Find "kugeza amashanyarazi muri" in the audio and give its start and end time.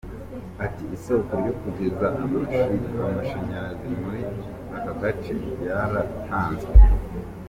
1.61-4.21